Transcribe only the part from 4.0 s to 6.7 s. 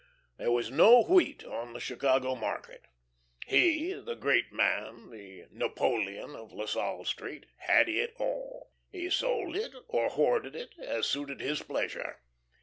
great man, the "Napoleon of La